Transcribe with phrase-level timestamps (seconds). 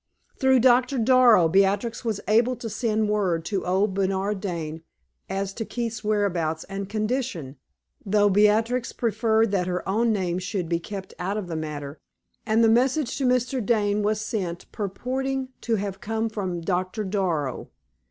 [0.39, 4.81] Through Doctor Darrow, Beatrix was able to send word to old Bernard Dane
[5.29, 7.57] as to Keith's whereabouts and condition,
[8.03, 11.99] though Beatrix preferred that her own name should be kept out of the matter,
[12.47, 13.63] and the message to Mr.
[13.63, 17.03] Dane was sent, purporting to have come from Dr.
[17.03, 17.69] Darrow.